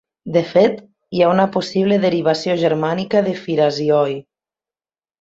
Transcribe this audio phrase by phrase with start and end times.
[0.35, 0.79] De fet,
[1.17, 4.21] hi ha una possible derivació germànica de Phirasioi.